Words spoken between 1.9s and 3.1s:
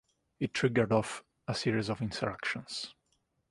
insurrections.